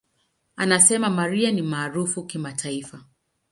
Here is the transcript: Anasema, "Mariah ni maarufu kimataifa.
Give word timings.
Anasema, 0.55 1.09
"Mariah 1.09 1.53
ni 1.53 1.61
maarufu 1.61 2.23
kimataifa. 2.23 3.03